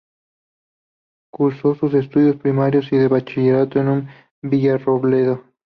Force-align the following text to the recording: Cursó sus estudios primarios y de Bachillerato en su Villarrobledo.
Cursó 1.31 1.75
sus 1.75 1.93
estudios 1.93 2.35
primarios 2.37 2.91
y 2.91 2.97
de 2.97 3.07
Bachillerato 3.07 3.77
en 3.81 4.09
su 4.41 4.49
Villarrobledo. 4.49 5.43